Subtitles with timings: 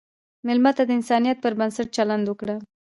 [0.45, 2.55] مېلمه ته د انسانیت پر بنسټ چلند وکړه.